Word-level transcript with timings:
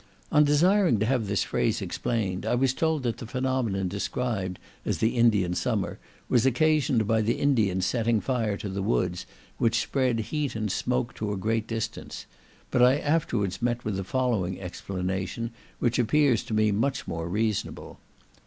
On 0.31 0.43
desiring 0.43 0.97
to 0.97 1.05
have 1.05 1.27
this 1.27 1.43
phrase 1.43 1.79
explained, 1.79 2.43
I 2.43 2.55
was 2.55 2.73
told 2.73 3.03
that 3.03 3.17
the 3.17 3.27
phenomenon 3.27 3.87
described 3.87 4.57
as 4.83 4.97
the 4.97 5.15
Indian 5.15 5.53
Summer 5.53 5.99
was 6.27 6.43
occasioned 6.43 7.05
by 7.05 7.21
the 7.21 7.35
Indians 7.35 7.85
setting 7.85 8.19
fire 8.19 8.57
to 8.57 8.67
the 8.69 8.81
woods, 8.81 9.27
which 9.59 9.79
spread 9.79 10.19
heat 10.33 10.55
and 10.55 10.71
smoke 10.71 11.13
to 11.17 11.31
a 11.31 11.37
great 11.37 11.67
distance; 11.67 12.25
but 12.71 12.81
I 12.81 12.97
afterwards 12.97 13.61
met 13.61 13.85
with 13.85 13.95
the 13.95 14.03
following 14.03 14.59
explanation, 14.59 15.51
which 15.77 15.99
appears 15.99 16.41
to 16.45 16.55
me 16.55 16.71
much 16.71 17.07
more 17.07 17.29
reasonable. 17.29 17.99